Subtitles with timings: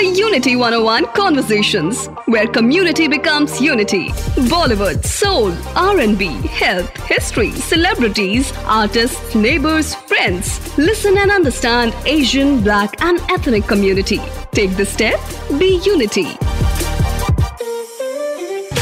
[0.00, 4.08] the Unity 101 Conversations, where community becomes unity.
[4.48, 10.58] Bollywood, soul, R&B, health, history, celebrities, artists, neighbors, friends.
[10.78, 14.20] Listen and understand Asian, Black and ethnic community.
[14.52, 15.20] Take the step,
[15.58, 16.30] be unity.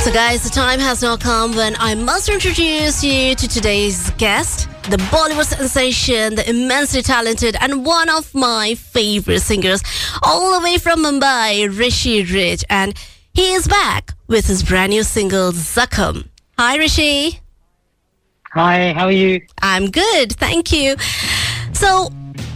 [0.05, 4.68] So, guys, the time has now come when I must introduce you to today's guest,
[4.91, 9.83] the Bollywood sensation, the immensely talented, and one of my favorite singers,
[10.23, 12.65] all the way from Mumbai, Rishi Rich.
[12.71, 12.95] And
[13.35, 16.29] he is back with his brand new single, Zakham.
[16.59, 17.41] Hi, Rishi.
[18.53, 19.43] Hi, how are you?
[19.61, 20.97] I'm good, thank you.
[21.73, 22.11] So,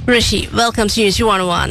[0.06, 1.70] Rishi, welcome to Unity 101.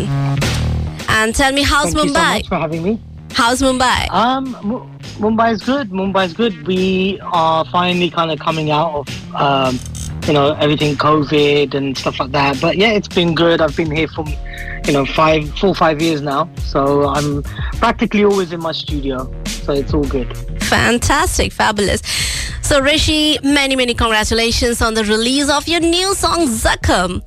[1.09, 2.33] And tell me, how's Thank you so Mumbai?
[2.35, 2.99] much for having me.
[3.33, 4.09] how's Mumbai?
[4.11, 4.85] Um, Mu-
[5.17, 5.89] Mumbai's good.
[5.89, 6.67] Mumbai is good.
[6.67, 9.79] We are finally kind of coming out of, um,
[10.27, 12.59] you know, everything COVID and stuff like that.
[12.61, 13.61] But yeah, it's been good.
[13.61, 14.25] I've been here for,
[14.85, 16.49] you know, five, four, five years now.
[16.59, 17.43] So I'm
[17.79, 19.31] practically always in my studio.
[19.45, 20.35] So it's all good.
[20.63, 22.01] Fantastic, fabulous.
[22.61, 27.21] So, Rishi, many, many congratulations on the release of your new song, Zakham.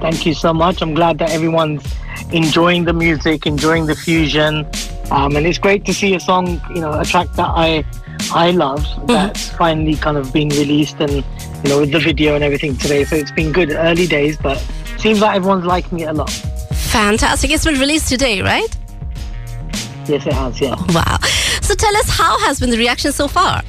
[0.00, 0.82] Thank you so much.
[0.82, 1.82] I'm glad that everyone's
[2.30, 4.66] enjoying the music, enjoying the fusion,
[5.10, 7.84] um, and it's great to see a song, you know, a track that I
[8.32, 11.24] I love that's finally kind of been released, and
[11.64, 13.04] you know, with the video and everything today.
[13.04, 14.58] So it's been good, early days, but
[14.98, 16.30] seems like everyone's liking it a lot.
[16.30, 17.50] Fantastic.
[17.50, 18.68] It's been released today, right?
[20.06, 20.60] Yes, it has.
[20.60, 20.76] Yeah.
[20.90, 21.18] Wow.
[21.62, 23.62] So, tell us how has been the reaction so far?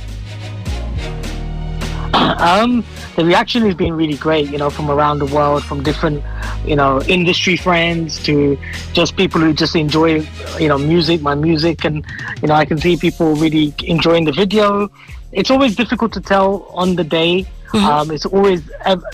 [2.14, 2.84] Um,
[3.16, 6.24] the reaction has been really great, you know, from around the world, from different,
[6.66, 8.58] you know, industry friends to
[8.92, 10.28] just people who just enjoy,
[10.60, 12.06] you know, music, my music, and
[12.42, 14.90] you know, I can see people really enjoying the video.
[15.32, 17.46] It's always difficult to tell on the day.
[17.84, 18.62] Um, it's always,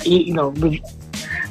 [0.04, 0.54] you know,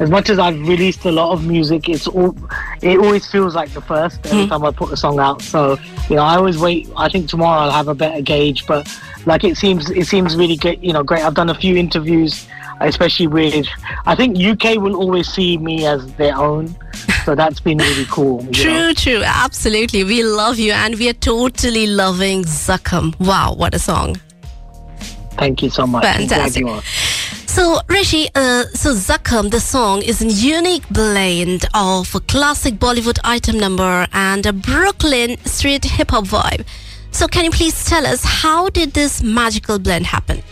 [0.00, 2.34] as much as I've released a lot of music, it's all,
[2.82, 5.42] it always feels like the first every time I put a song out.
[5.42, 6.88] So, you know, I always wait.
[6.96, 8.88] I think tomorrow I'll have a better gauge, but
[9.26, 10.82] like it seems, it seems really good.
[10.82, 11.22] You know, great.
[11.22, 12.46] I've done a few interviews,
[12.80, 13.66] especially with.
[14.06, 16.74] I think UK will always see me as their own,
[17.26, 18.40] so that's been really cool.
[18.40, 18.92] you know.
[18.92, 19.22] True, true.
[19.22, 20.04] Absolutely.
[20.04, 23.18] We love you and we are totally loving Zakham.
[23.20, 24.16] Wow, what a song.
[25.40, 26.04] Thank you so much.
[26.04, 26.66] Fantastic.
[27.46, 33.18] So, Rishi, uh, so Zakham, the song is a unique blend of a classic Bollywood
[33.24, 36.66] item number and a Brooklyn street hip hop vibe.
[37.10, 40.42] So, can you please tell us how did this magical blend happen?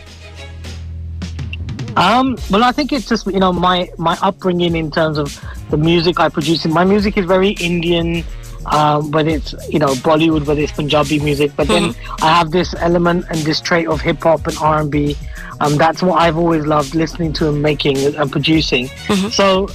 [1.96, 5.38] Um, well, I think it's just you know my my upbringing in terms of
[5.68, 6.64] the music I produce.
[6.64, 8.24] My music is very Indian,
[8.72, 11.52] um, but it's you know Bollywood, whether it's Punjabi music.
[11.56, 14.90] But then I have this element and this trait of hip hop and R and
[14.90, 15.16] B.
[15.60, 18.86] Um, that's what I've always loved listening to and making and producing.
[19.30, 19.66] So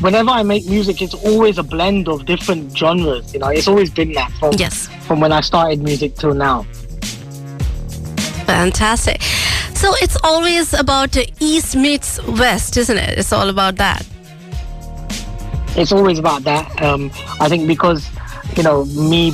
[0.00, 3.32] whenever I make music, it's always a blend of different genres.
[3.34, 4.88] You know, it's always been that from Yes.
[5.06, 6.64] from when I started music till now.
[8.46, 9.22] Fantastic.
[9.74, 13.18] So, it's always about East meets West, isn't it?
[13.18, 14.06] It's all about that.
[15.74, 16.64] it's always about that.
[16.82, 17.10] Um,
[17.40, 18.06] I think because
[18.56, 19.32] you know me,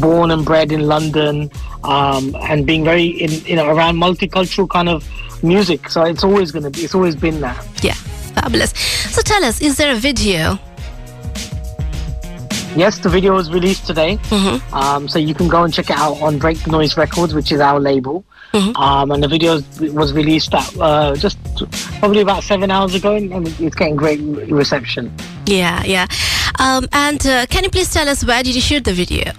[0.00, 1.50] born and bred in London,
[1.84, 5.08] um, and being very in you know around multicultural kind of
[5.42, 6.80] music, so it's always gonna be.
[6.80, 7.64] It's always been that.
[7.82, 8.72] Yeah, fabulous.
[9.14, 10.58] So, tell us, is there a video?
[12.74, 14.18] Yes, the video was released today,
[14.72, 17.52] um, so you can go and check it out on Break the Noise Records, which
[17.52, 18.24] is our label.
[18.76, 19.60] Um, and the video
[19.92, 21.38] was released at, uh, just
[22.00, 24.20] probably about seven hours ago, and it's getting great
[24.50, 25.12] reception.
[25.46, 26.06] Yeah, yeah.
[26.58, 29.32] Um, and uh, can you please tell us where did you shoot the video?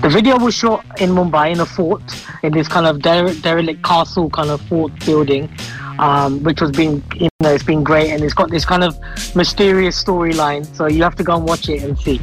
[0.00, 2.02] The video was shot in Mumbai in a fort,
[2.42, 5.50] in this kind of dere- derelict castle kind of fort building,
[5.98, 8.96] um, which was being, you know, it's been great and it's got this kind of
[9.36, 10.64] mysterious storyline.
[10.74, 12.20] So you have to go and watch it and see.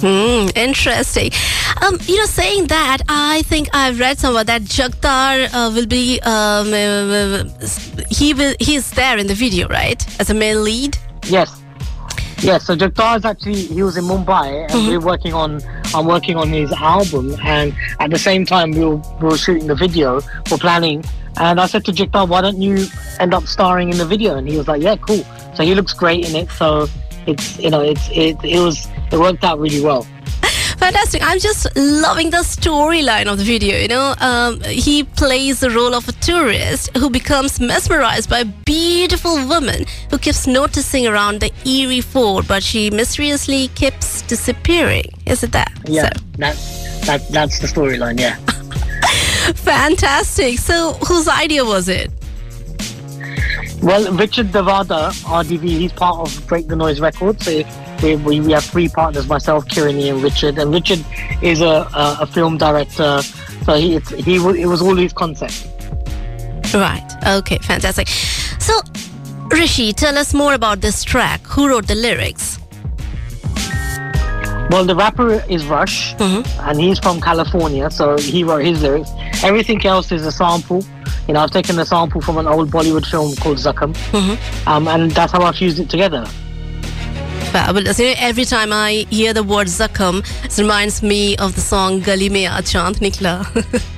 [0.00, 1.30] Hmm, interesting.
[1.82, 6.20] Um, you know, saying that, I think I've read somewhere that Jagtar uh, will be
[6.22, 7.44] um, uh,
[8.10, 10.98] he will he's there in the video, right, as a male lead.
[11.26, 11.63] Yes.
[12.44, 14.86] Yes, so Jagtar is actually he was in Mumbai and uh-huh.
[14.86, 15.62] we're working on
[15.94, 19.66] I'm working on his album and at the same time we were, we were shooting
[19.66, 21.02] the video for planning
[21.38, 22.86] and I said to Jagtar, why don't you
[23.18, 24.36] end up starring in the video?
[24.36, 25.24] And he was like, Yeah, cool.
[25.54, 26.50] So he looks great in it.
[26.50, 26.86] So
[27.26, 30.06] it's you know, it's it it was it worked out really well.
[30.84, 31.22] Fantastic.
[31.24, 33.78] I'm just loving the storyline of the video.
[33.78, 38.44] You know, um, he plays the role of a tourist who becomes mesmerized by a
[38.44, 45.06] beautiful woman who keeps noticing around the eerie fort, but she mysteriously keeps disappearing.
[45.24, 45.72] Is it that?
[45.86, 46.56] Yeah, So, that
[47.06, 48.20] that that's the storyline.
[48.20, 48.36] Yeah.
[49.54, 50.58] fantastic.
[50.58, 52.10] So, whose idea was it?
[53.82, 57.46] Well, Richard Devada, RDV, he's part of Break the Noise Records.
[57.46, 57.62] So
[58.04, 60.58] we, we, we have three partners: myself, Kirani, and Richard.
[60.58, 61.04] And Richard
[61.42, 63.22] is a a, a film director,
[63.64, 65.68] so he it's, he it was all his concept.
[66.74, 67.08] Right.
[67.26, 68.08] Okay, fantastic.
[68.58, 68.74] So,
[69.50, 71.40] Rishi, tell us more about this track.
[71.46, 72.58] Who wrote the lyrics?
[74.70, 76.14] Well, the rapper is Rush,
[76.60, 79.10] and he's from California, so he wrote his lyrics.
[79.44, 80.84] Everything else is a sample.
[81.28, 83.94] You know, I've taken a sample from an old Bollywood film called Zakam,
[84.66, 86.26] um, and that's how I fused it together.
[87.54, 88.00] Fabulous.
[88.00, 92.00] You know, every time I hear the word Zakam, it reminds me of the song
[92.00, 93.34] Gali Mein Aaj Chand Nikla.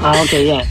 [0.00, 0.64] Ah, okay, yeah.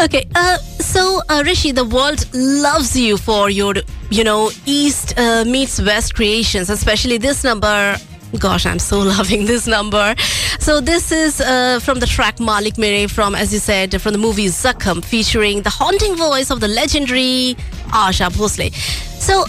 [0.04, 3.74] okay, uh, so uh, Rishi, the world loves you for your,
[4.10, 7.96] you know, East uh, meets West creations, especially this number.
[8.40, 10.16] Gosh, I'm so loving this number.
[10.58, 14.18] So this is uh, from the track Malik Mere from, as you said, from the
[14.18, 17.54] movie Zakam, featuring the haunting voice of the legendary
[17.92, 18.74] Asha Bhosle.
[19.20, 19.44] So,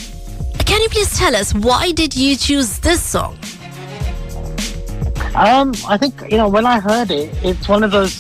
[0.66, 3.38] can you please tell us why did you choose this song?
[5.36, 8.14] Um, I think you know when I heard it, it's one of those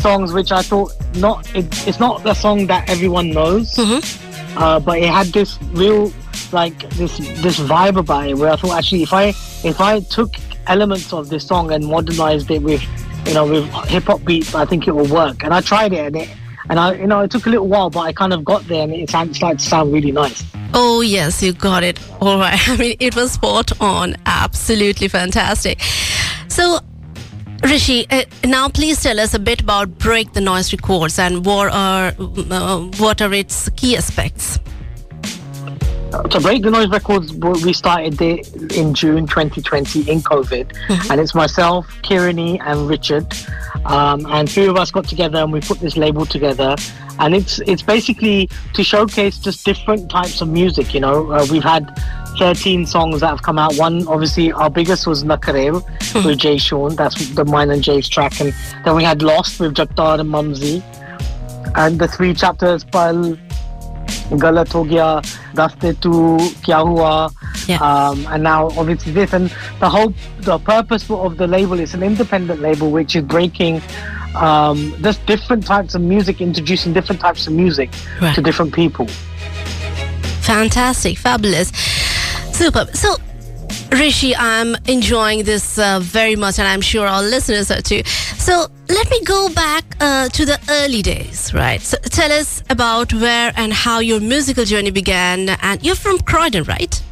[0.00, 1.46] songs which I thought not.
[1.54, 6.12] It, it's not the song that everyone knows, uh, but it had this real
[6.52, 9.28] like this this vibe about it where I thought actually if I
[9.64, 10.34] if I took
[10.66, 12.82] elements of this song and modernized it with
[13.26, 15.44] you know with hip hop beats, I think it will work.
[15.44, 16.28] And I tried it and it.
[16.68, 18.82] And I, you know, it took a little while, but I kind of got there,
[18.82, 20.44] and it started to sound really nice.
[20.74, 21.98] Oh, yes, you got it.
[22.20, 22.58] All right.
[22.68, 24.16] I mean, it was spot on.
[24.26, 25.80] Absolutely fantastic.
[26.48, 26.80] So,
[27.62, 31.72] Rishi, uh, now please tell us a bit about Break the Noise Records and what
[31.72, 34.58] are, uh, what are its key aspects.
[36.12, 41.34] So Break the Noise Records, we started it in June 2020 in COVID, and it's
[41.34, 43.26] myself, Kirani, and Richard,
[43.86, 46.76] um, and three of us got together and we put this label together.
[47.18, 50.92] And it's it's basically to showcase just different types of music.
[50.92, 51.90] You know, uh, we've had
[52.38, 53.74] 13 songs that have come out.
[53.76, 55.82] One, obviously, our biggest was Nakarev
[56.26, 56.94] with Jay Sean.
[56.94, 58.38] That's the mine and Jay's track.
[58.38, 58.52] And
[58.84, 60.82] then we had Lost with Jagtar and Mumsy.
[61.74, 63.36] And the three chapters, Pal,
[64.38, 65.20] galat ho gaya
[65.54, 65.94] daste
[67.68, 69.50] and now obviously this and
[69.80, 73.80] the whole the purpose of the label is an independent label which is breaking
[74.34, 77.90] um, just different types of music, introducing different types of music
[78.34, 79.06] to different people.
[80.40, 81.68] Fantastic, fabulous,
[82.52, 82.86] super.
[82.94, 83.16] So
[83.92, 88.02] Rishi, I'm enjoying this uh, very much, and I'm sure our listeners are too.
[88.38, 91.80] So, let me go back uh, to the early days, right?
[91.80, 95.50] So, tell us about where and how your musical journey began.
[95.60, 97.02] And you're from Croydon, right?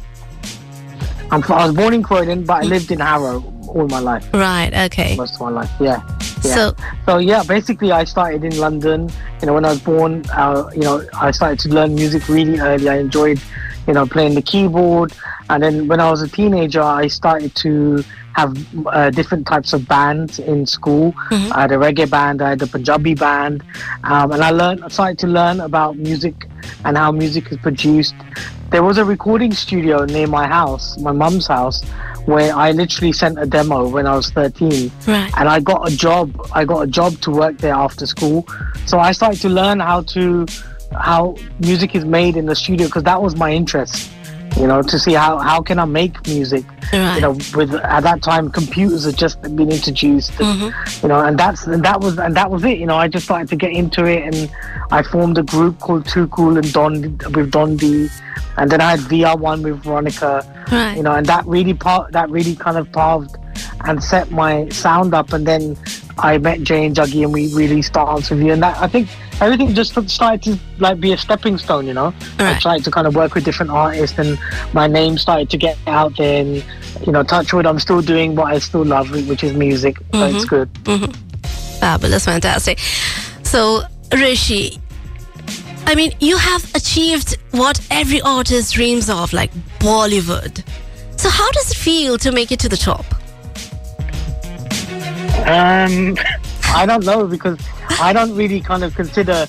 [1.29, 4.73] I'm, I was born in Croydon but I lived in Harrow all my life Right.
[4.87, 5.15] Okay.
[5.15, 6.01] most of my life yeah
[6.43, 6.55] yeah.
[6.55, 6.75] So-
[7.05, 10.81] so yeah basically i started in london you know when i was born uh, you
[10.81, 13.39] know i started to learn music really early i enjoyed
[13.87, 15.13] you know playing the keyboard
[15.49, 18.55] and then when i was a teenager i started to have
[18.87, 22.67] uh, different types of bands in school i had a reggae band i had a
[22.67, 23.63] punjabi band
[24.03, 26.47] um, and i learned I started to learn about music
[26.85, 28.15] and how music is produced
[28.69, 31.83] there was a recording studio near my house my mum's house
[32.25, 35.31] where i literally sent a demo when i was 13 Right.
[35.37, 36.27] and I got a job.
[36.53, 38.47] I got a job to work there after school.
[38.85, 40.45] So I started to learn how to
[40.99, 44.11] how music is made in the studio because that was my interest.
[44.57, 46.65] You know, to see how how can I make music.
[46.91, 47.15] Right.
[47.15, 50.37] You know, with at that time computers had just been introduced.
[50.41, 52.77] and, You know, and that's and that was and that was it.
[52.77, 54.51] You know, I just started to get into it, and
[54.91, 58.09] I formed a group called Too Cool and Don with Don D,
[58.57, 60.95] and then I had VR One with Veronica Right.
[60.97, 63.37] you know, and that really part that really kind of carved
[63.85, 65.31] and set my sound up.
[65.31, 65.77] And then
[66.21, 69.09] I met Jay and Juggy, and we released Dance with You, and that I think
[69.41, 71.87] everything just started to like be a stepping stone.
[71.87, 72.61] You know, I Right.
[72.61, 74.37] tried to kind of work with different artists, and
[74.73, 76.41] my name started to get out there.
[76.41, 76.63] And
[77.05, 79.97] you know, Touchwood, I'm still doing what I still love, which is music.
[80.13, 80.55] So it's mm-hmm.
[80.55, 80.73] good.
[80.83, 81.11] Mm-hmm.
[81.79, 82.79] Fabulous, fantastic.
[83.43, 83.81] So,
[84.13, 84.79] Rishi,
[85.87, 90.63] I mean, you have achieved what every artist dreams of, like Bollywood.
[91.17, 93.05] So, how does it feel to make it to the top?
[95.41, 96.17] Um,
[96.73, 97.59] I don't know because
[97.99, 99.45] I don't really kind of consider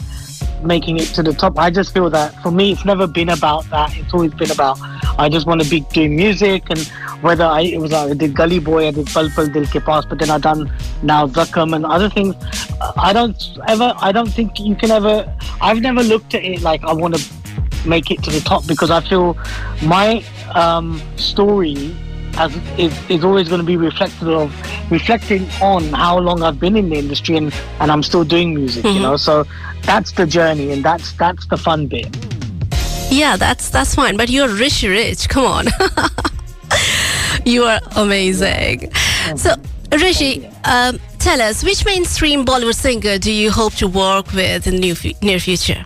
[0.64, 1.58] making it to the top.
[1.58, 3.96] I just feel that for me, it's never been about that.
[3.96, 4.78] It's always been about
[5.18, 6.80] I just want to be doing music, and
[7.20, 10.18] whether I it was I did Gully Boy, I did Pal Dil Ke Paas, but
[10.18, 10.72] then I done
[11.02, 12.34] now Zakam and other things.
[12.96, 13.94] I don't ever.
[13.99, 15.32] I don't think you can ever.
[15.61, 17.22] I've never looked at it like I want to
[17.87, 19.37] make it to the top because I feel
[19.82, 21.96] my um, story
[22.36, 26.76] as is, is always going to be reflective of reflecting on how long I've been
[26.76, 29.16] in the industry and, and I'm still doing music, you know.
[29.16, 29.44] So
[29.82, 32.08] that's the journey and that's that's the fun bit.
[33.10, 34.16] Yeah, that's that's fine.
[34.16, 35.28] But you're Rishi Rich.
[35.28, 35.66] Come on.
[37.44, 38.92] You are amazing.
[39.36, 39.54] So,
[39.90, 44.74] Rishi, um, tell us which mainstream Bollywood singer do you hope to work with in
[44.74, 45.84] the near, near future?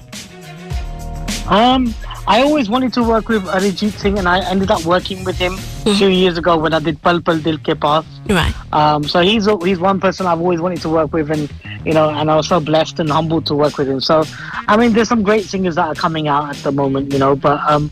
[1.49, 1.95] Um,
[2.29, 5.57] I always wanted to work with Arijit Singh, and I ended up working with him
[5.87, 5.99] Mm-hmm.
[6.01, 8.05] two years ago when I did Pal Pal Dil Ke Paas.
[8.29, 8.53] Right.
[8.73, 11.49] Um, so he's he's one person I've always wanted to work with, and
[11.87, 14.01] you know, and I was so blessed and humbled to work with him.
[14.01, 14.25] So,
[14.67, 17.37] I mean, there's some great singers that are coming out at the moment, you know,
[17.37, 17.89] but um,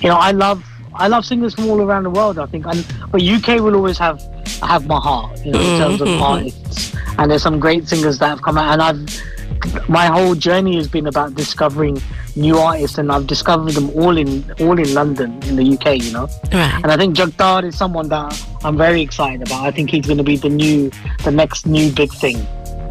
[0.00, 0.64] you know, I love
[0.94, 2.38] I love singers from all around the world.
[2.38, 4.22] I think, and but UK will always have
[4.62, 6.96] have my heart, you know, in terms of artists.
[7.18, 10.88] And there's some great singers that have come out, and I've my whole journey has
[10.88, 12.00] been about discovering
[12.36, 16.12] new artists, and I've discovered them all in all in London, in the UK, you
[16.12, 16.28] know.
[16.52, 16.80] Right.
[16.82, 18.28] And I think Jagtar is someone that
[18.64, 19.64] I'm very excited about.
[19.64, 20.90] I think he's going to be the new,
[21.24, 22.38] the next new big thing.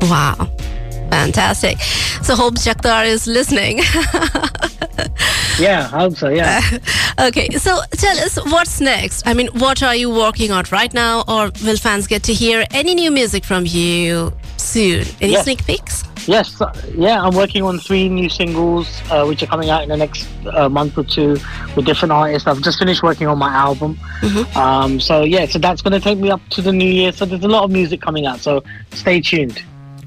[0.01, 0.49] Wow.
[1.09, 1.79] Fantastic.
[2.23, 3.81] So, hope Jagtar is listening.
[5.59, 6.29] Yeah, I hope so.
[6.29, 6.61] Yeah.
[7.19, 9.27] okay, so tell us what's next.
[9.27, 12.65] I mean, what are you working on right now, or will fans get to hear
[12.71, 15.05] any new music from you soon?
[15.21, 15.43] Any Yes.
[15.43, 16.03] sneak peeks?
[16.27, 16.61] Yes,
[16.95, 20.27] yeah, I'm working on three new singles uh, which are coming out in the next
[20.53, 21.37] uh, month or two
[21.75, 22.47] with different artists.
[22.47, 23.99] I've just finished working on my album.
[24.55, 27.11] Um, so, yeah, so that's going to take me up to the new year.
[27.11, 28.39] So, there's a lot of music coming out.
[28.39, 29.61] So, stay tuned.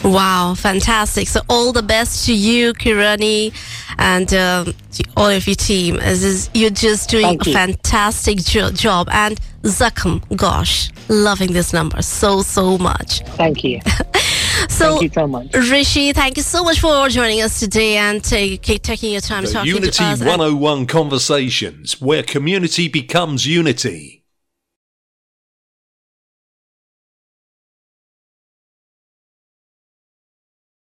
[0.05, 1.29] Wow, fantastic.
[1.29, 3.53] So, all the best to you, Kirani,
[3.99, 4.75] and um,
[5.17, 5.97] all of your team.
[5.97, 9.09] As is, you're just doing Thank a fantastic jo- job.
[9.11, 13.21] And Zakham, gosh, loving this number so, so much.
[13.37, 13.81] Thank you.
[14.69, 15.55] So, Thank you so much.
[15.55, 19.53] Rishi, thank you so much for joining us today and take, taking your time The
[19.53, 20.21] talking Unity to us.
[20.21, 24.16] And- 101 Conversations, where community becomes unity.